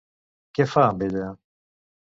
Què 0.59 0.67
fa 0.71 0.87
amb 0.87 1.07
ella? 1.11 1.29